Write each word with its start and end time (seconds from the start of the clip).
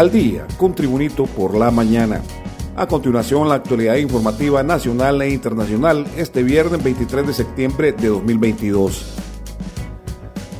al 0.00 0.10
día 0.10 0.46
con 0.56 0.74
Tribunito 0.74 1.26
por 1.26 1.54
la 1.54 1.70
mañana. 1.70 2.22
A 2.74 2.86
continuación, 2.86 3.50
la 3.50 3.56
actualidad 3.56 3.96
informativa 3.96 4.62
nacional 4.62 5.20
e 5.20 5.28
internacional 5.28 6.06
este 6.16 6.42
viernes 6.42 6.82
23 6.82 7.26
de 7.26 7.34
septiembre 7.34 7.92
de 7.92 8.08
2022. 8.08 9.14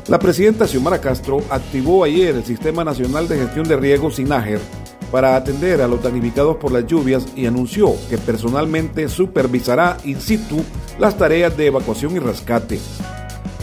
La 0.08 0.18
presidenta 0.18 0.66
Xiomara 0.66 1.00
Castro 1.00 1.42
activó 1.48 2.04
ayer 2.04 2.34
el 2.34 2.44
Sistema 2.44 2.84
Nacional 2.84 3.28
de 3.28 3.38
Gestión 3.38 3.66
de 3.66 3.78
Riesgos 3.78 4.16
SINAGER 4.16 4.60
para 5.10 5.36
atender 5.36 5.80
a 5.80 5.88
los 5.88 6.02
damnificados 6.02 6.58
por 6.58 6.70
las 6.70 6.86
lluvias 6.86 7.26
y 7.34 7.46
anunció 7.46 7.94
que 8.10 8.18
personalmente 8.18 9.08
supervisará 9.08 9.96
in 10.04 10.20
situ 10.20 10.62
las 10.98 11.16
tareas 11.16 11.56
de 11.56 11.68
evacuación 11.68 12.14
y 12.14 12.18
rescate. 12.18 12.78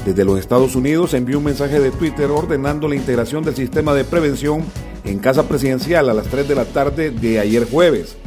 Desde 0.07 0.25
los 0.25 0.39
Estados 0.39 0.75
Unidos 0.75 1.13
envió 1.13 1.37
un 1.37 1.43
mensaje 1.43 1.79
de 1.79 1.91
Twitter 1.91 2.31
ordenando 2.31 2.87
la 2.87 2.95
integración 2.95 3.43
del 3.43 3.55
sistema 3.55 3.93
de 3.93 4.05
prevención 4.05 4.63
en 5.07 5.19
casa 5.19 5.47
presidencial 5.47 6.09
a 6.09 6.13
las 6.13 6.27
3 6.27 6.47
de 6.47 6.55
la 6.55 6.65
tarde 6.65 7.11
de 7.11 7.39
ayer 7.39 7.65
jueves. 7.69 8.17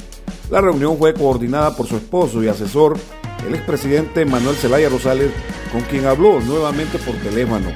La 0.51 0.61
reunión 0.61 0.97
fue 0.97 1.15
coordinada 1.15 1.77
por 1.77 1.87
su 1.87 1.97
esposo 1.97 2.43
y 2.43 2.49
asesor, 2.49 2.99
el 3.47 3.55
expresidente 3.55 4.25
Manuel 4.25 4.57
Zelaya 4.57 4.89
Rosales, 4.89 5.31
con 5.73 5.83
quien 5.83 6.07
habló 6.07 6.41
nuevamente 6.41 6.99
por 6.99 7.15
teléfono. 7.17 7.71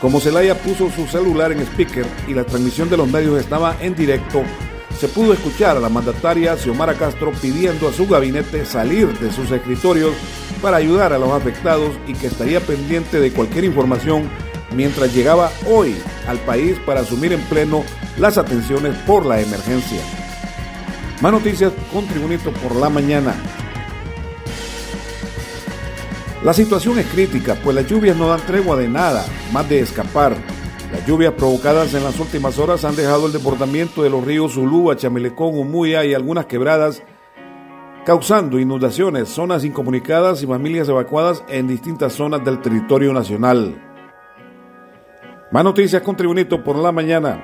Como 0.00 0.20
Zelaya 0.20 0.54
puso 0.54 0.90
su 0.90 1.06
celular 1.06 1.52
en 1.52 1.60
speaker 1.60 2.06
y 2.28 2.34
la 2.34 2.44
transmisión 2.44 2.88
de 2.88 2.96
los 2.96 3.10
medios 3.10 3.40
estaba 3.40 3.76
en 3.80 3.94
directo, 3.96 4.42
se 4.98 5.08
pudo 5.08 5.32
escuchar 5.32 5.76
a 5.76 5.80
la 5.80 5.88
mandataria 5.88 6.56
Xiomara 6.56 6.94
Castro 6.94 7.32
pidiendo 7.42 7.88
a 7.88 7.92
su 7.92 8.06
gabinete 8.06 8.64
salir 8.64 9.08
de 9.18 9.30
sus 9.30 9.50
escritorios 9.50 10.14
para 10.62 10.78
ayudar 10.78 11.12
a 11.12 11.18
los 11.18 11.32
afectados 11.32 11.90
y 12.06 12.14
que 12.14 12.28
estaría 12.28 12.60
pendiente 12.60 13.20
de 13.20 13.32
cualquier 13.32 13.64
información 13.64 14.28
mientras 14.74 15.14
llegaba 15.14 15.50
hoy 15.68 15.94
al 16.26 16.38
país 16.38 16.78
para 16.84 17.00
asumir 17.00 17.32
en 17.32 17.40
pleno 17.42 17.84
las 18.18 18.38
atenciones 18.38 18.96
por 19.06 19.26
la 19.26 19.40
emergencia. 19.40 20.00
Más 21.20 21.32
noticias 21.32 21.72
con 21.92 22.06
Tribunito 22.06 22.50
por 22.52 22.76
la 22.76 22.90
mañana. 22.90 23.34
La 26.44 26.52
situación 26.52 26.98
es 26.98 27.06
crítica, 27.06 27.56
pues 27.62 27.74
las 27.74 27.86
lluvias 27.86 28.16
no 28.16 28.28
dan 28.28 28.40
tregua 28.40 28.76
de 28.76 28.88
nada, 28.88 29.24
más 29.52 29.68
de 29.68 29.80
escapar. 29.80 30.36
Las 30.92 31.04
lluvias 31.06 31.32
provocadas 31.32 31.92
en 31.94 32.04
las 32.04 32.20
últimas 32.20 32.58
horas 32.58 32.84
han 32.84 32.94
dejado 32.94 33.26
el 33.26 33.32
desbordamiento 33.32 34.02
de 34.02 34.10
los 34.10 34.24
ríos 34.24 34.52
Zulúa, 34.52 34.96
Chamelecón, 34.96 35.58
Umuya 35.58 36.04
y 36.04 36.14
algunas 36.14 36.46
quebradas, 36.46 37.02
causando 38.04 38.60
inundaciones, 38.60 39.28
zonas 39.28 39.64
incomunicadas 39.64 40.42
y 40.42 40.46
familias 40.46 40.88
evacuadas 40.88 41.42
en 41.48 41.66
distintas 41.66 42.12
zonas 42.12 42.44
del 42.44 42.60
territorio 42.60 43.12
nacional. 43.12 43.85
Más 45.52 45.62
noticias 45.62 46.02
con 46.02 46.16
Tribunito 46.16 46.64
por 46.64 46.74
la 46.76 46.90
mañana. 46.90 47.40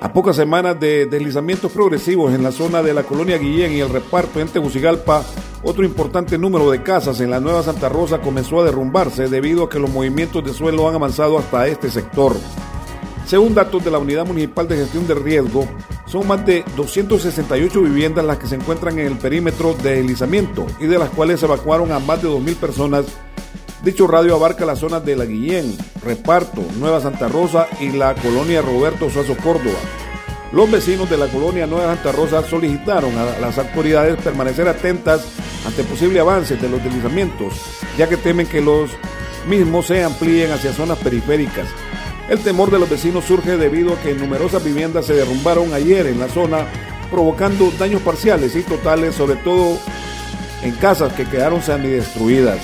A 0.00 0.10
pocas 0.14 0.34
semanas 0.34 0.80
de 0.80 1.04
deslizamientos 1.04 1.70
progresivos 1.70 2.32
en 2.32 2.42
la 2.42 2.52
zona 2.52 2.82
de 2.82 2.94
la 2.94 3.02
colonia 3.02 3.36
Guillén 3.36 3.72
y 3.72 3.80
el 3.80 3.90
reparto 3.90 4.40
en 4.40 4.48
Tegucigalpa, 4.48 5.22
otro 5.62 5.84
importante 5.84 6.38
número 6.38 6.70
de 6.70 6.82
casas 6.82 7.20
en 7.20 7.30
la 7.30 7.38
Nueva 7.38 7.62
Santa 7.62 7.90
Rosa 7.90 8.22
comenzó 8.22 8.60
a 8.60 8.64
derrumbarse 8.64 9.28
debido 9.28 9.64
a 9.64 9.68
que 9.68 9.78
los 9.78 9.90
movimientos 9.90 10.42
de 10.42 10.54
suelo 10.54 10.88
han 10.88 10.94
avanzado 10.94 11.38
hasta 11.38 11.66
este 11.66 11.90
sector. 11.90 12.34
Según 13.26 13.54
datos 13.54 13.84
de 13.84 13.90
la 13.90 13.98
Unidad 13.98 14.26
Municipal 14.26 14.66
de 14.66 14.76
Gestión 14.76 15.06
de 15.06 15.14
Riesgo, 15.14 15.68
son 16.06 16.26
más 16.26 16.46
de 16.46 16.64
268 16.76 17.82
viviendas 17.82 18.24
las 18.24 18.38
que 18.38 18.46
se 18.46 18.54
encuentran 18.54 18.98
en 18.98 19.06
el 19.06 19.18
perímetro 19.18 19.74
de 19.74 19.96
deslizamiento 19.96 20.66
y 20.80 20.86
de 20.86 20.98
las 20.98 21.10
cuales 21.10 21.40
se 21.40 21.46
evacuaron 21.46 21.92
a 21.92 21.98
más 21.98 22.22
de 22.22 22.28
2.000 22.30 22.56
personas 22.56 23.04
Dicho 23.82 24.06
radio 24.06 24.34
abarca 24.34 24.66
las 24.66 24.80
zonas 24.80 25.06
de 25.06 25.16
La 25.16 25.24
Guillén, 25.24 25.74
Reparto, 26.04 26.62
Nueva 26.78 27.00
Santa 27.00 27.28
Rosa 27.28 27.66
y 27.80 27.90
la 27.90 28.14
colonia 28.14 28.60
Roberto 28.60 29.08
Suazo 29.08 29.34
Córdoba. 29.38 29.78
Los 30.52 30.70
vecinos 30.70 31.08
de 31.08 31.16
la 31.16 31.28
colonia 31.28 31.66
Nueva 31.66 31.94
Santa 31.94 32.12
Rosa 32.12 32.42
solicitaron 32.42 33.16
a 33.16 33.38
las 33.38 33.56
autoridades 33.56 34.20
permanecer 34.20 34.68
atentas 34.68 35.24
ante 35.66 35.82
posibles 35.84 36.20
avances 36.20 36.60
de 36.60 36.68
los 36.68 36.84
deslizamientos, 36.84 37.54
ya 37.96 38.06
que 38.06 38.18
temen 38.18 38.46
que 38.46 38.60
los 38.60 38.90
mismos 39.48 39.86
se 39.86 40.04
amplíen 40.04 40.52
hacia 40.52 40.74
zonas 40.74 40.98
periféricas. 40.98 41.66
El 42.28 42.40
temor 42.40 42.70
de 42.70 42.80
los 42.80 42.90
vecinos 42.90 43.24
surge 43.24 43.56
debido 43.56 43.94
a 43.94 44.00
que 44.00 44.12
numerosas 44.12 44.62
viviendas 44.62 45.06
se 45.06 45.14
derrumbaron 45.14 45.72
ayer 45.72 46.06
en 46.06 46.20
la 46.20 46.28
zona, 46.28 46.66
provocando 47.10 47.72
daños 47.78 48.02
parciales 48.02 48.54
y 48.56 48.62
totales, 48.62 49.14
sobre 49.14 49.36
todo 49.36 49.78
en 50.62 50.72
casas 50.72 51.14
que 51.14 51.24
quedaron 51.24 51.62
semidestruidas. 51.62 52.60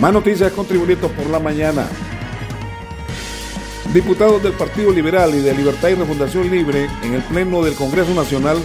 Más 0.00 0.14
noticias 0.14 0.50
con 0.52 0.64
por 0.64 1.30
la 1.30 1.38
mañana. 1.38 1.86
Diputados 3.92 4.42
del 4.42 4.54
Partido 4.54 4.92
Liberal 4.92 5.34
y 5.34 5.40
de 5.40 5.54
Libertad 5.54 5.90
y 5.90 5.94
Refundación 5.94 6.50
Libre 6.50 6.88
en 7.02 7.12
el 7.12 7.22
Pleno 7.22 7.62
del 7.62 7.74
Congreso 7.74 8.14
Nacional 8.14 8.56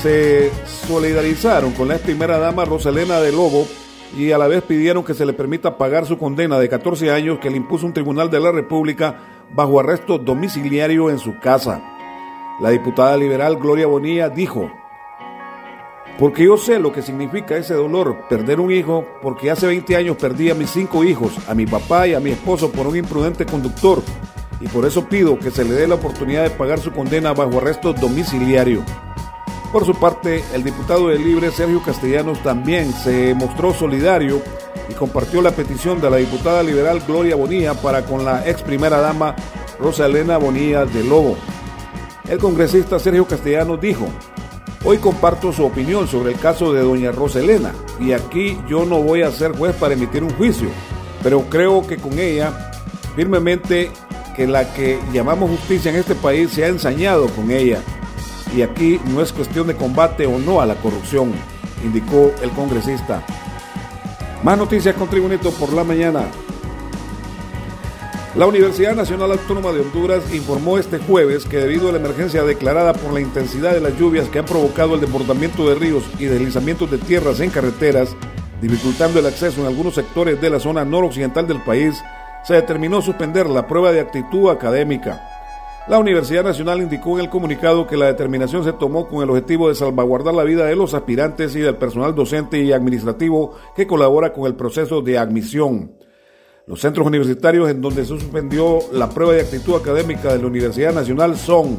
se 0.00 0.52
solidarizaron 0.86 1.72
con 1.72 1.88
la 1.88 1.96
ex 1.96 2.04
primera 2.04 2.38
dama 2.38 2.64
Rosalena 2.64 3.18
de 3.18 3.32
Lobo 3.32 3.66
y 4.16 4.30
a 4.30 4.38
la 4.38 4.46
vez 4.46 4.62
pidieron 4.62 5.02
que 5.02 5.14
se 5.14 5.26
le 5.26 5.32
permita 5.32 5.76
pagar 5.76 6.06
su 6.06 6.16
condena 6.16 6.60
de 6.60 6.68
14 6.68 7.10
años 7.10 7.40
que 7.40 7.50
le 7.50 7.56
impuso 7.56 7.84
un 7.84 7.92
tribunal 7.92 8.30
de 8.30 8.38
la 8.38 8.52
República 8.52 9.16
bajo 9.52 9.80
arresto 9.80 10.16
domiciliario 10.16 11.10
en 11.10 11.18
su 11.18 11.40
casa. 11.40 11.82
La 12.60 12.70
diputada 12.70 13.16
liberal 13.16 13.56
Gloria 13.56 13.88
Bonilla 13.88 14.28
dijo, 14.28 14.70
porque 16.18 16.44
yo 16.44 16.56
sé 16.56 16.80
lo 16.80 16.92
que 16.92 17.00
significa 17.00 17.56
ese 17.56 17.74
dolor, 17.74 18.26
perder 18.28 18.58
un 18.58 18.72
hijo, 18.72 19.06
porque 19.22 19.52
hace 19.52 19.68
20 19.68 19.94
años 19.94 20.16
perdí 20.16 20.50
a 20.50 20.54
mis 20.54 20.70
cinco 20.70 21.04
hijos, 21.04 21.32
a 21.48 21.54
mi 21.54 21.64
papá 21.64 22.08
y 22.08 22.14
a 22.14 22.20
mi 22.20 22.30
esposo 22.30 22.72
por 22.72 22.88
un 22.88 22.96
imprudente 22.96 23.46
conductor, 23.46 24.02
y 24.60 24.66
por 24.66 24.84
eso 24.84 25.08
pido 25.08 25.38
que 25.38 25.52
se 25.52 25.64
le 25.64 25.74
dé 25.74 25.86
la 25.86 25.94
oportunidad 25.94 26.42
de 26.42 26.50
pagar 26.50 26.80
su 26.80 26.90
condena 26.90 27.32
bajo 27.32 27.58
arresto 27.58 27.92
domiciliario. 27.92 28.84
Por 29.72 29.86
su 29.86 29.94
parte, 29.94 30.42
el 30.54 30.64
diputado 30.64 31.08
de 31.08 31.20
Libre 31.20 31.52
Sergio 31.52 31.80
Castellanos 31.84 32.42
también 32.42 32.92
se 32.92 33.34
mostró 33.34 33.72
solidario 33.72 34.42
y 34.88 34.94
compartió 34.94 35.40
la 35.40 35.52
petición 35.52 36.00
de 36.00 36.10
la 36.10 36.16
diputada 36.16 36.64
liberal 36.64 37.00
Gloria 37.06 37.36
Bonilla 37.36 37.74
para 37.74 38.04
con 38.04 38.24
la 38.24 38.48
ex 38.48 38.62
primera 38.62 38.98
dama 38.98 39.36
Rosa 39.78 40.06
Elena 40.06 40.36
Bonilla 40.38 40.84
de 40.84 41.04
Lobo. 41.04 41.36
El 42.28 42.38
congresista 42.38 42.98
Sergio 42.98 43.26
Castellanos 43.26 43.80
dijo, 43.80 44.08
Hoy 44.84 44.98
comparto 44.98 45.52
su 45.52 45.64
opinión 45.64 46.06
sobre 46.06 46.32
el 46.32 46.38
caso 46.38 46.72
de 46.72 46.82
doña 46.82 47.10
Rosa 47.10 47.40
Elena 47.40 47.74
y 48.00 48.12
aquí 48.12 48.58
yo 48.68 48.84
no 48.84 49.02
voy 49.02 49.22
a 49.22 49.32
ser 49.32 49.52
juez 49.52 49.74
para 49.74 49.94
emitir 49.94 50.22
un 50.22 50.30
juicio, 50.30 50.68
pero 51.22 51.42
creo 51.50 51.84
que 51.86 51.96
con 51.96 52.18
ella 52.18 52.70
firmemente 53.16 53.90
que 54.36 54.46
la 54.46 54.72
que 54.72 55.00
llamamos 55.12 55.50
justicia 55.50 55.90
en 55.90 55.96
este 55.96 56.14
país 56.14 56.50
se 56.52 56.64
ha 56.64 56.68
ensañado 56.68 57.26
con 57.30 57.50
ella 57.50 57.82
y 58.56 58.62
aquí 58.62 59.00
no 59.06 59.20
es 59.20 59.32
cuestión 59.32 59.66
de 59.66 59.74
combate 59.74 60.26
o 60.26 60.38
no 60.38 60.60
a 60.60 60.66
la 60.66 60.76
corrupción, 60.76 61.32
indicó 61.84 62.32
el 62.40 62.50
congresista. 62.50 63.24
Más 64.44 64.56
noticias 64.56 64.94
con 64.94 65.08
Tribunito 65.08 65.50
por 65.50 65.72
la 65.72 65.82
mañana. 65.82 66.22
La 68.38 68.46
Universidad 68.46 68.94
Nacional 68.94 69.32
Autónoma 69.32 69.72
de 69.72 69.80
Honduras 69.80 70.32
informó 70.32 70.78
este 70.78 70.98
jueves 70.98 71.44
que 71.44 71.56
debido 71.56 71.88
a 71.88 71.92
la 71.92 71.98
emergencia 71.98 72.44
declarada 72.44 72.92
por 72.92 73.12
la 73.12 73.20
intensidad 73.20 73.72
de 73.72 73.80
las 73.80 73.98
lluvias 73.98 74.28
que 74.28 74.38
han 74.38 74.44
provocado 74.44 74.94
el 74.94 75.00
desbordamiento 75.00 75.68
de 75.68 75.74
ríos 75.74 76.04
y 76.20 76.26
deslizamientos 76.26 76.88
de 76.88 76.98
tierras 76.98 77.40
en 77.40 77.50
carreteras, 77.50 78.14
dificultando 78.62 79.18
el 79.18 79.26
acceso 79.26 79.60
en 79.60 79.66
algunos 79.66 79.96
sectores 79.96 80.40
de 80.40 80.50
la 80.50 80.60
zona 80.60 80.84
noroccidental 80.84 81.48
del 81.48 81.60
país, 81.64 82.00
se 82.44 82.54
determinó 82.54 83.02
suspender 83.02 83.50
la 83.50 83.66
prueba 83.66 83.90
de 83.90 83.98
actitud 83.98 84.50
académica. 84.50 85.20
La 85.88 85.98
Universidad 85.98 86.44
Nacional 86.44 86.80
indicó 86.80 87.18
en 87.18 87.24
el 87.24 87.30
comunicado 87.30 87.88
que 87.88 87.96
la 87.96 88.06
determinación 88.06 88.62
se 88.62 88.72
tomó 88.72 89.08
con 89.08 89.24
el 89.24 89.30
objetivo 89.30 89.68
de 89.68 89.74
salvaguardar 89.74 90.34
la 90.34 90.44
vida 90.44 90.64
de 90.64 90.76
los 90.76 90.94
aspirantes 90.94 91.56
y 91.56 91.60
del 91.60 91.76
personal 91.76 92.14
docente 92.14 92.62
y 92.62 92.70
administrativo 92.70 93.56
que 93.74 93.88
colabora 93.88 94.32
con 94.32 94.46
el 94.46 94.54
proceso 94.54 95.02
de 95.02 95.18
admisión. 95.18 95.97
Los 96.68 96.80
centros 96.80 97.06
universitarios 97.06 97.70
en 97.70 97.80
donde 97.80 98.02
se 98.02 98.08
suspendió 98.08 98.80
la 98.92 99.08
prueba 99.08 99.32
de 99.32 99.40
actitud 99.40 99.74
académica 99.74 100.34
de 100.34 100.38
la 100.38 100.48
Universidad 100.48 100.92
Nacional 100.92 101.38
son 101.38 101.74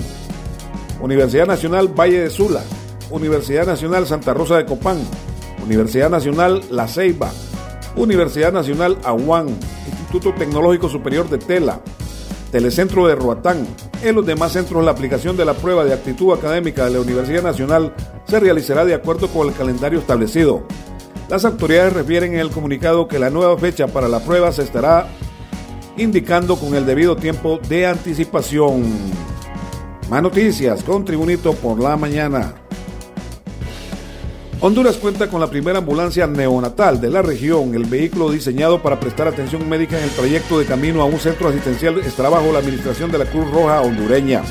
Universidad 0.99 1.45
Nacional 1.45 1.89
Valle 1.89 2.21
de 2.21 2.29
Sula, 2.31 2.63
Universidad 3.11 3.67
Nacional 3.67 4.07
Santa 4.07 4.33
Rosa 4.33 4.57
de 4.57 4.65
Copán, 4.65 4.97
Universidad 5.63 6.09
Nacional 6.09 6.63
La 6.71 6.87
Ceiba, 6.87 7.29
Universidad 7.97 8.51
Nacional 8.51 8.97
Aguán, 9.03 9.49
Instituto 9.85 10.33
Tecnológico 10.33 10.89
Superior 10.89 11.29
de 11.29 11.37
Tela, 11.37 11.81
Telecentro 12.51 13.07
de 13.07 13.13
Roatán. 13.13 13.67
En 14.01 14.15
los 14.15 14.25
demás 14.25 14.53
centros 14.53 14.83
la 14.83 14.89
aplicación 14.89 15.37
de 15.37 15.45
la 15.45 15.53
prueba 15.53 15.85
de 15.85 15.93
actitud 15.93 16.33
académica 16.33 16.85
de 16.85 16.91
la 16.93 17.01
Universidad 17.01 17.43
Nacional 17.43 17.93
se 18.25 18.39
realizará 18.39 18.85
de 18.85 18.95
acuerdo 18.95 19.27
con 19.27 19.49
el 19.49 19.53
calendario 19.53 19.99
establecido. 19.99 20.63
Las 21.29 21.45
autoridades 21.45 21.93
refieren 21.93 22.33
en 22.33 22.39
el 22.39 22.49
comunicado 22.49 23.07
que 23.07 23.19
la 23.19 23.29
nueva 23.29 23.55
fecha 23.55 23.85
para 23.85 24.07
la 24.07 24.19
prueba 24.19 24.51
se 24.51 24.63
estará 24.63 25.07
indicando 25.95 26.55
con 26.55 26.73
el 26.73 26.87
debido 26.87 27.15
tiempo 27.15 27.59
de 27.69 27.85
anticipación. 27.85 28.83
Más 30.09 30.23
noticias 30.23 30.83
con 30.83 31.05
Tribunito 31.05 31.53
por 31.53 31.79
la 31.79 31.95
mañana. 31.97 32.55
Honduras 34.59 34.97
cuenta 34.97 35.29
con 35.29 35.39
la 35.39 35.47
primera 35.51 35.77
ambulancia 35.77 36.25
neonatal 36.25 36.99
de 36.99 37.11
la 37.11 37.21
región. 37.21 37.75
El 37.75 37.85
vehículo 37.85 38.31
diseñado 38.31 38.81
para 38.81 38.99
prestar 38.99 39.27
atención 39.27 39.69
médica 39.69 39.99
en 39.99 40.05
el 40.05 40.09
trayecto 40.09 40.57
de 40.57 40.65
camino 40.65 41.03
a 41.03 41.05
un 41.05 41.19
centro 41.19 41.49
asistencial 41.49 41.99
está 41.99 42.27
bajo 42.27 42.51
la 42.51 42.57
administración 42.57 43.11
de 43.11 43.19
la 43.19 43.25
Cruz 43.25 43.49
Roja 43.51 43.81
hondureña. 43.81 44.41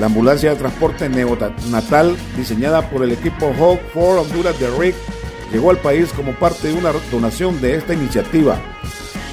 La 0.00 0.06
ambulancia 0.06 0.50
de 0.50 0.56
transporte 0.56 1.08
neonatal 1.08 2.16
diseñada 2.36 2.90
por 2.90 3.04
el 3.04 3.12
equipo 3.12 3.54
Hawk 3.56 3.80
for 3.94 4.18
Honduras 4.18 4.58
de 4.58 4.68
Rick 4.76 4.96
llegó 5.52 5.70
al 5.70 5.78
país 5.78 6.12
como 6.12 6.32
parte 6.32 6.68
de 6.68 6.74
una 6.74 6.92
donación 7.10 7.60
de 7.60 7.76
esta 7.76 7.94
iniciativa. 7.94 8.58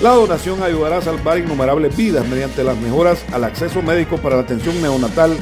La 0.01 0.11
donación 0.11 0.61
ayudará 0.61 0.97
a 0.97 1.01
salvar 1.01 1.39
innumerables 1.39 1.95
vidas 1.95 2.27
mediante 2.27 2.63
las 2.63 2.77
mejoras 2.77 3.23
al 3.33 3.43
acceso 3.43 3.81
médico 3.81 4.17
para 4.17 4.35
la 4.35 4.43
atención 4.43 4.81
neonatal 4.81 5.37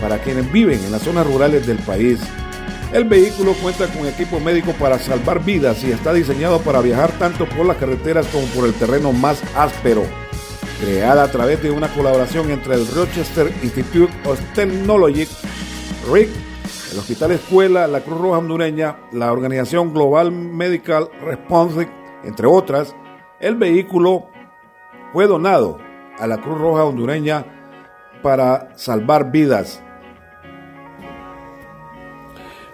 para 0.00 0.18
quienes 0.18 0.50
viven 0.52 0.82
en 0.84 0.92
las 0.92 1.02
zonas 1.02 1.26
rurales 1.26 1.66
del 1.66 1.78
país. 1.78 2.20
El 2.92 3.04
vehículo 3.04 3.54
cuenta 3.54 3.86
con 3.88 4.06
equipo 4.06 4.40
médico 4.40 4.72
para 4.72 4.98
salvar 4.98 5.44
vidas 5.44 5.82
y 5.84 5.90
está 5.92 6.12
diseñado 6.12 6.60
para 6.60 6.80
viajar 6.80 7.12
tanto 7.18 7.46
por 7.48 7.66
las 7.66 7.76
carreteras 7.76 8.26
como 8.28 8.46
por 8.46 8.66
el 8.66 8.74
terreno 8.74 9.12
más 9.12 9.42
áspero. 9.54 10.04
Creada 10.80 11.24
a 11.24 11.30
través 11.30 11.62
de 11.62 11.70
una 11.70 11.92
colaboración 11.92 12.50
entre 12.50 12.76
el 12.76 12.86
Rochester 12.86 13.52
Institute 13.62 14.12
of 14.24 14.40
Technology, 14.54 15.26
RIC, 16.10 16.30
el 16.92 16.98
Hospital 16.98 17.32
Escuela, 17.32 17.86
la 17.86 18.00
Cruz 18.00 18.20
Roja 18.20 18.38
Hondureña, 18.38 18.96
la 19.12 19.32
Organización 19.32 19.92
Global 19.92 20.32
Medical 20.32 21.10
Response, 21.22 21.88
entre 22.24 22.46
otras, 22.46 22.94
el 23.40 23.56
vehículo 23.56 24.26
fue 25.12 25.26
donado 25.26 25.78
a 26.18 26.26
la 26.26 26.38
Cruz 26.38 26.58
Roja 26.58 26.84
Hondureña 26.84 27.44
para 28.22 28.76
salvar 28.76 29.30
vidas. 29.30 29.82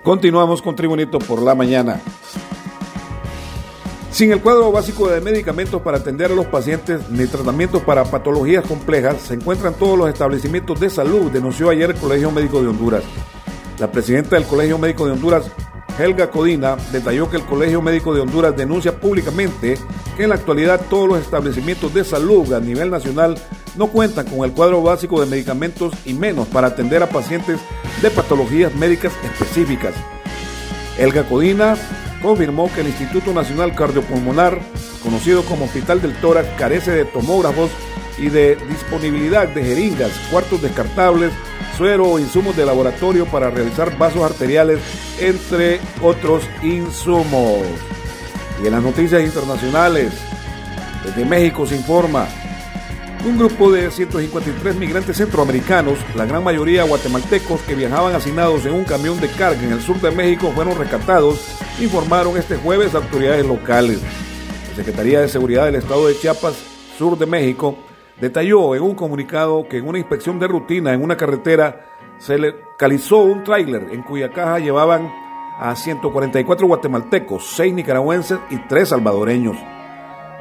Continuamos 0.03 0.61
con 0.63 0.77
Tribunito 0.77 1.19
por 1.19 1.43
la 1.43 1.55
mañana. 1.55 2.01
Sin 4.11 4.31
el 4.31 4.41
cuadro 4.41 4.71
básico 4.71 5.09
de 5.09 5.21
medicamentos 5.21 5.83
para 5.83 5.97
atender 5.97 6.31
a 6.31 6.35
los 6.35 6.47
pacientes 6.47 7.11
ni 7.11 7.27
tratamientos 7.27 7.83
para 7.83 8.05
patologías 8.05 8.65
complejas, 8.65 9.21
se 9.23 9.35
encuentran 9.35 9.75
todos 9.75 9.99
los 9.99 10.09
establecimientos 10.09 10.79
de 10.79 10.89
salud, 10.89 11.33
denunció 11.33 11.69
ayer 11.69 11.91
el 11.91 11.97
Colegio 11.97 12.31
Médico 12.31 12.63
de 12.63 12.69
Honduras. 12.69 13.03
La 13.79 13.91
presidenta 13.91 14.37
del 14.37 14.47
Colegio 14.47 14.79
Médico 14.79 15.05
de 15.07 15.13
Honduras, 15.13 15.45
Helga 15.99 16.31
Codina, 16.31 16.77
detalló 16.93 17.29
que 17.29 17.37
el 17.37 17.45
Colegio 17.45 17.83
Médico 17.83 18.15
de 18.15 18.21
Honduras 18.21 18.57
denuncia 18.57 19.01
públicamente 19.01 19.77
que 20.17 20.23
en 20.23 20.29
la 20.29 20.37
actualidad 20.37 20.81
todos 20.89 21.09
los 21.09 21.19
establecimientos 21.19 21.93
de 21.93 22.05
salud 22.05 22.53
a 22.53 22.61
nivel 22.61 22.91
nacional 22.91 23.37
no 23.77 23.89
cuentan 23.89 24.27
con 24.27 24.45
el 24.45 24.53
cuadro 24.53 24.81
básico 24.81 25.21
de 25.21 25.27
medicamentos 25.27 25.93
y 26.05 26.15
menos 26.15 26.47
para 26.49 26.69
atender 26.69 27.03
a 27.03 27.09
pacientes 27.09 27.59
de 28.01 28.11
patologías 28.11 28.73
médicas 28.77 29.13
específicas. 29.25 29.95
Elga 30.97 31.25
Codina 31.25 31.77
confirmó 32.23 32.73
que 32.73 32.83
el 32.83 32.89
Instituto 32.89 33.33
Nacional 33.33 33.75
Cardiopulmonar, 33.75 34.61
conocido 35.03 35.43
como 35.43 35.65
Hospital 35.65 36.01
del 36.01 36.15
Tórax, 36.21 36.49
carece 36.57 36.93
de 36.93 37.05
tomógrafos 37.07 37.71
y 38.19 38.29
de 38.29 38.57
disponibilidad 38.69 39.49
de 39.49 39.65
jeringas, 39.65 40.13
cuartos 40.31 40.63
descartables, 40.63 41.33
suero 41.77 42.09
o 42.09 42.19
insumos 42.19 42.57
de 42.57 42.67
laboratorio 42.67 43.27
para 43.27 43.51
realizar 43.51 43.97
vasos 43.99 44.23
arteriales, 44.23 44.81
entre 45.21 45.81
otros 46.03 46.45
insumos. 46.63 47.63
Y 48.63 48.67
en 48.67 48.73
las 48.73 48.83
noticias 48.83 49.23
internacionales, 49.23 50.13
desde 51.05 51.25
México 51.25 51.67
se 51.67 51.77
informa 51.77 52.27
un 53.25 53.39
grupo 53.39 53.73
de 53.73 53.91
153 53.91 54.77
migrantes 54.77 55.17
centroamericanos, 55.17 55.99
la 56.15 56.27
gran 56.27 56.45
mayoría 56.45 56.85
guatemaltecos 56.85 57.63
que 57.63 57.75
viajaban 57.75 58.15
hacinados 58.15 58.67
en 58.67 58.75
un 58.75 58.85
camión 58.85 59.19
de 59.19 59.29
carga 59.29 59.63
en 59.63 59.73
el 59.73 59.81
sur 59.81 59.99
de 60.01 60.11
México, 60.11 60.53
fueron 60.55 60.77
rescatados, 60.79 61.41
informaron 61.81 62.37
este 62.37 62.57
jueves 62.57 62.95
autoridades 62.95 63.47
locales. 63.47 64.01
La 64.71 64.77
Secretaría 64.77 65.21
de 65.21 65.29
Seguridad 65.29 65.65
del 65.65 65.77
Estado 65.77 66.07
de 66.07 66.19
Chiapas, 66.19 66.55
sur 66.99 67.17
de 67.17 67.25
México, 67.25 67.79
detalló 68.21 68.75
en 68.75 68.83
un 68.83 68.95
comunicado 68.95 69.67
que 69.69 69.79
en 69.79 69.89
una 69.89 69.99
inspección 69.99 70.39
de 70.39 70.49
rutina 70.49 70.93
en 70.93 71.03
una 71.03 71.17
carretera 71.17 71.87
se 72.19 72.39
localizó 72.39 73.19
un 73.19 73.45
tráiler 73.45 73.89
en 73.91 74.03
cuya 74.03 74.31
caja 74.31 74.59
llevaban 74.59 75.13
a 75.59 75.75
144 75.75 76.67
guatemaltecos, 76.67 77.47
6 77.55 77.75
nicaragüenses 77.75 78.39
y 78.51 78.59
3 78.59 78.89
salvadoreños. 78.89 79.57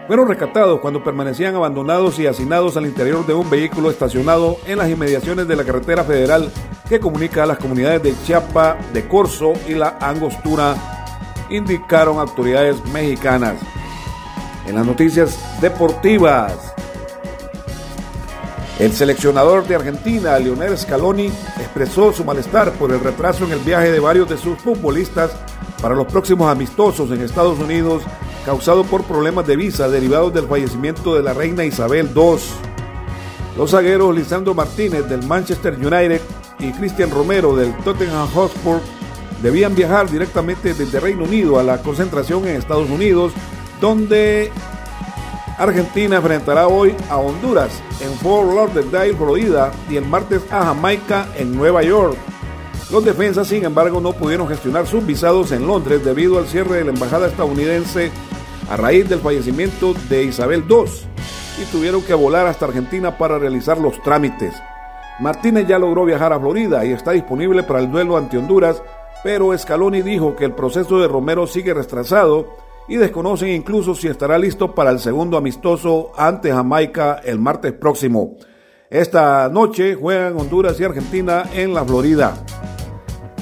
Fueron 0.07 0.27
rescatados 0.27 0.81
cuando 0.81 1.03
permanecían 1.03 1.55
abandonados 1.55 2.19
y 2.19 2.27
hacinados 2.27 2.75
al 2.75 2.85
interior 2.85 3.25
de 3.25 3.33
un 3.33 3.49
vehículo 3.49 3.89
estacionado 3.89 4.57
en 4.65 4.77
las 4.79 4.89
inmediaciones 4.89 5.47
de 5.47 5.55
la 5.55 5.63
carretera 5.63 6.03
federal 6.03 6.51
que 6.89 6.99
comunica 6.99 7.43
a 7.43 7.45
las 7.45 7.57
comunidades 7.57 8.03
de 8.03 8.13
Chiapa, 8.25 8.77
de 8.91 9.07
Corzo 9.07 9.53
y 9.67 9.75
la 9.75 9.97
Angostura, 10.01 10.75
indicaron 11.49 12.19
autoridades 12.19 12.83
mexicanas. 12.87 13.55
En 14.67 14.75
las 14.75 14.85
noticias 14.85 15.39
deportivas, 15.61 16.72
el 18.79 18.91
seleccionador 18.91 19.67
de 19.67 19.75
Argentina, 19.75 20.37
Lionel 20.39 20.77
Scaloni, 20.77 21.27
expresó 21.59 22.11
su 22.11 22.25
malestar 22.25 22.71
por 22.73 22.91
el 22.91 22.99
retraso 22.99 23.45
en 23.45 23.51
el 23.51 23.59
viaje 23.59 23.91
de 23.91 23.99
varios 23.99 24.27
de 24.29 24.37
sus 24.37 24.57
futbolistas 24.57 25.31
para 25.81 25.95
los 25.95 26.07
próximos 26.07 26.49
amistosos 26.49 27.11
en 27.11 27.21
Estados 27.21 27.59
Unidos 27.59 28.03
causado 28.45 28.83
por 28.83 29.03
problemas 29.03 29.45
de 29.47 29.55
visa 29.55 29.87
derivados 29.89 30.33
del 30.33 30.47
fallecimiento 30.47 31.15
de 31.15 31.23
la 31.23 31.33
reina 31.33 31.63
Isabel 31.63 32.09
II. 32.15 32.37
Los 33.57 33.71
zagueros 33.71 34.15
Lisandro 34.15 34.53
Martínez 34.53 35.07
del 35.07 35.25
Manchester 35.27 35.73
United 35.75 36.21
y 36.59 36.71
Cristian 36.71 37.11
Romero 37.11 37.55
del 37.55 37.75
Tottenham 37.77 38.27
Hotspur 38.33 38.81
debían 39.41 39.75
viajar 39.75 40.09
directamente 40.09 40.73
desde 40.73 40.99
Reino 40.99 41.25
Unido 41.25 41.59
a 41.59 41.63
la 41.63 41.81
concentración 41.81 42.47
en 42.47 42.55
Estados 42.55 42.89
Unidos, 42.89 43.33
donde 43.79 44.51
Argentina 45.57 46.17
enfrentará 46.17 46.67
hoy 46.67 46.95
a 47.09 47.17
Honduras 47.17 47.81
en 48.01 48.11
Fort 48.15 48.53
Lauderdale, 48.53 49.13
Florida, 49.13 49.71
y 49.89 49.97
el 49.97 50.05
martes 50.05 50.41
a 50.51 50.65
Jamaica 50.65 51.27
en 51.37 51.55
Nueva 51.55 51.83
York. 51.83 52.17
Los 52.91 53.05
defensas, 53.05 53.47
sin 53.47 53.63
embargo, 53.63 54.01
no 54.01 54.13
pudieron 54.13 54.47
gestionar 54.47 54.87
sus 54.87 55.05
visados 55.05 55.51
en 55.51 55.67
Londres 55.67 56.03
debido 56.03 56.39
al 56.39 56.47
cierre 56.47 56.77
de 56.77 56.85
la 56.85 56.91
embajada 56.91 57.27
estadounidense 57.27 58.11
a 58.69 58.77
raíz 58.77 59.07
del 59.07 59.19
fallecimiento 59.19 59.93
de 60.09 60.23
Isabel 60.23 60.63
II 60.67 60.85
y 61.61 61.65
tuvieron 61.71 62.01
que 62.01 62.13
volar 62.13 62.47
hasta 62.47 62.65
Argentina 62.65 63.17
para 63.17 63.37
realizar 63.37 63.77
los 63.77 64.01
trámites. 64.01 64.55
Martínez 65.19 65.67
ya 65.67 65.77
logró 65.77 66.05
viajar 66.05 66.33
a 66.33 66.39
Florida 66.39 66.83
y 66.85 66.91
está 66.91 67.11
disponible 67.11 67.61
para 67.63 67.79
el 67.79 67.91
duelo 67.91 68.17
ante 68.17 68.37
Honduras, 68.37 68.81
pero 69.23 69.55
Scaloni 69.55 70.01
dijo 70.01 70.35
que 70.35 70.45
el 70.45 70.53
proceso 70.53 70.99
de 70.99 71.07
Romero 71.07 71.45
sigue 71.45 71.73
retrasado 71.73 72.47
y 72.87 72.97
desconocen 72.97 73.49
incluso 73.49 73.95
si 73.95 74.07
estará 74.07 74.37
listo 74.37 74.73
para 74.73 74.91
el 74.91 74.99
segundo 74.99 75.37
amistoso 75.37 76.11
ante 76.17 76.51
Jamaica 76.51 77.21
el 77.23 77.39
martes 77.39 77.73
próximo. 77.73 78.37
Esta 78.89 79.49
noche 79.49 79.95
juegan 79.95 80.39
Honduras 80.39 80.79
y 80.79 80.83
Argentina 80.83 81.49
en 81.53 81.73
la 81.73 81.83
Florida. 81.83 82.35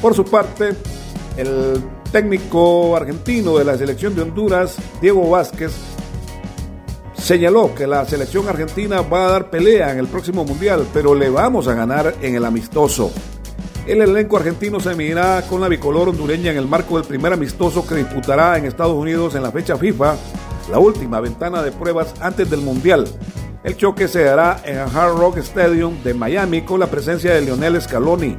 Por 0.01 0.15
su 0.15 0.23
parte, 0.23 0.75
el 1.37 1.83
técnico 2.11 2.95
argentino 2.95 3.57
de 3.57 3.65
la 3.65 3.77
selección 3.77 4.15
de 4.15 4.21
Honduras, 4.21 4.77
Diego 5.01 5.29
Vázquez, 5.29 5.73
señaló 7.13 7.73
que 7.75 7.85
la 7.85 8.05
selección 8.05 8.47
argentina 8.47 9.01
va 9.01 9.25
a 9.25 9.31
dar 9.31 9.49
pelea 9.49 9.91
en 9.91 9.99
el 9.99 10.07
próximo 10.07 10.43
mundial, 10.43 10.87
pero 10.93 11.13
le 11.13 11.29
vamos 11.29 11.67
a 11.67 11.73
ganar 11.73 12.15
en 12.21 12.35
el 12.35 12.45
amistoso. 12.45 13.11
El 13.87 14.01
elenco 14.01 14.37
argentino 14.37 14.79
se 14.79 14.95
medirá 14.95 15.41
con 15.49 15.59
la 15.59 15.67
bicolor 15.67 16.09
hondureña 16.09 16.51
en 16.51 16.57
el 16.57 16.67
marco 16.67 16.97
del 16.97 17.07
primer 17.07 17.33
amistoso 17.33 17.85
que 17.85 17.95
disputará 17.95 18.57
en 18.57 18.65
Estados 18.65 18.93
Unidos 18.93 19.35
en 19.35 19.43
la 19.43 19.51
fecha 19.51 19.77
FIFA, 19.77 20.15
la 20.69 20.79
última 20.79 21.19
ventana 21.19 21.61
de 21.63 21.71
pruebas 21.71 22.13
antes 22.21 22.49
del 22.49 22.61
mundial. 22.61 23.07
El 23.63 23.75
choque 23.77 24.07
se 24.07 24.23
dará 24.23 24.61
en 24.65 24.77
el 24.77 24.87
Hard 24.95 25.17
Rock 25.17 25.37
Stadium 25.37 26.01
de 26.03 26.13
Miami 26.13 26.61
con 26.61 26.79
la 26.79 26.87
presencia 26.87 27.33
de 27.33 27.41
Lionel 27.41 27.81
Scaloni 27.81 28.37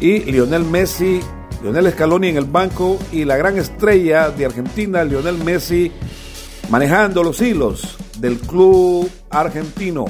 y 0.00 0.20
Lionel 0.20 0.64
Messi 0.64 1.20
Lionel 1.64 1.90
Scaloni 1.92 2.28
en 2.28 2.36
el 2.36 2.44
banco 2.44 2.98
y 3.10 3.24
la 3.24 3.38
gran 3.38 3.56
estrella 3.56 4.28
de 4.28 4.44
Argentina, 4.44 5.02
Lionel 5.02 5.38
Messi, 5.38 5.90
manejando 6.68 7.22
los 7.22 7.40
hilos 7.40 7.96
del 8.18 8.38
club 8.38 9.10
argentino. 9.30 10.04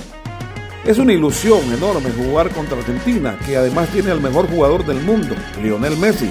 Es 0.86 0.98
una 0.98 1.14
ilusión 1.14 1.60
enorme 1.72 2.10
jugar 2.10 2.50
contra 2.50 2.76
Argentina, 2.76 3.38
que 3.46 3.56
además 3.56 3.88
tiene 3.88 4.10
al 4.10 4.20
mejor 4.20 4.46
jugador 4.50 4.84
del 4.84 5.00
mundo, 5.00 5.34
Lionel 5.62 5.96
Messi. 5.96 6.30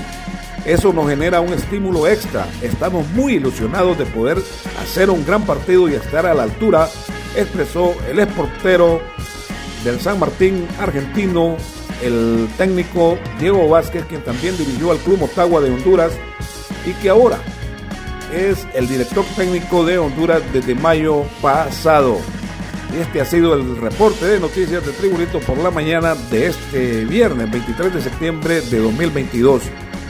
Eso 0.63 0.93
nos 0.93 1.09
genera 1.09 1.41
un 1.41 1.53
estímulo 1.53 2.07
extra. 2.07 2.47
Estamos 2.61 3.07
muy 3.09 3.33
ilusionados 3.33 3.97
de 3.97 4.05
poder 4.05 4.37
hacer 4.79 5.09
un 5.09 5.25
gran 5.25 5.43
partido 5.43 5.89
y 5.89 5.95
estar 5.95 6.27
a 6.27 6.35
la 6.35 6.43
altura, 6.43 6.87
expresó 7.35 7.95
el 8.07 8.19
exportero 8.19 9.01
del 9.83 9.99
San 9.99 10.19
Martín 10.19 10.67
argentino, 10.79 11.57
el 12.03 12.47
técnico 12.55 13.17
Diego 13.39 13.67
Vázquez, 13.67 14.05
quien 14.05 14.23
también 14.23 14.55
dirigió 14.55 14.91
al 14.91 14.99
Club 14.99 15.17
Motagua 15.17 15.61
de 15.61 15.71
Honduras 15.71 16.13
y 16.85 16.91
que 17.01 17.09
ahora 17.09 17.39
es 18.31 18.67
el 18.75 18.87
director 18.87 19.25
técnico 19.35 19.83
de 19.83 19.97
Honduras 19.97 20.43
desde 20.53 20.75
mayo 20.75 21.23
pasado. 21.41 22.19
Este 22.99 23.21
ha 23.21 23.25
sido 23.25 23.55
el 23.55 23.77
reporte 23.77 24.25
de 24.25 24.39
noticias 24.39 24.85
de 24.85 24.91
Tribunito 24.91 25.39
por 25.39 25.57
la 25.57 25.71
mañana 25.71 26.13
de 26.13 26.45
este 26.45 27.05
viernes 27.05 27.49
23 27.49 27.91
de 27.91 28.01
septiembre 28.01 28.61
de 28.61 28.79
2022. 28.79 29.63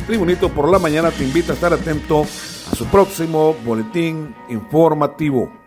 Tribunito 0.06 0.50
por 0.50 0.70
la 0.70 0.80
mañana 0.80 1.10
te 1.10 1.24
invita 1.24 1.54
a 1.54 1.56
estar 1.56 1.72
atento 1.72 2.24
a 2.24 2.76
su 2.76 2.86
próximo 2.88 3.56
boletín 3.64 4.36
informativo. 4.50 5.63